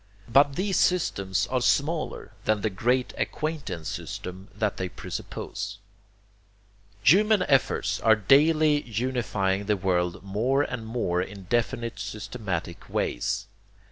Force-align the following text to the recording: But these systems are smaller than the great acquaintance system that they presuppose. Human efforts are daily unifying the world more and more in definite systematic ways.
But 0.27 0.55
these 0.55 0.79
systems 0.79 1.45
are 1.51 1.61
smaller 1.61 2.31
than 2.45 2.61
the 2.61 2.71
great 2.71 3.13
acquaintance 3.19 3.87
system 3.87 4.47
that 4.55 4.77
they 4.77 4.89
presuppose. 4.89 5.77
Human 7.03 7.43
efforts 7.43 7.99
are 7.99 8.15
daily 8.15 8.81
unifying 8.81 9.67
the 9.67 9.77
world 9.77 10.23
more 10.23 10.63
and 10.63 10.87
more 10.87 11.21
in 11.21 11.43
definite 11.43 11.99
systematic 11.99 12.89
ways. 12.89 13.45